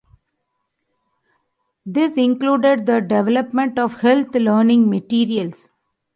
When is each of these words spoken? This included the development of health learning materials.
This 1.85 2.17
included 2.17 2.87
the 2.87 3.01
development 3.01 3.77
of 3.77 3.99
health 3.99 4.33
learning 4.33 4.89
materials. 4.89 5.69